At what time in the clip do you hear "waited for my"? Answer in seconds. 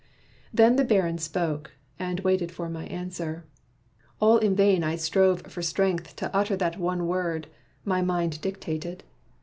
2.21-2.85